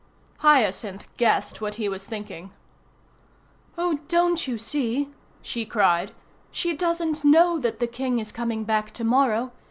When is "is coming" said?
8.17-8.63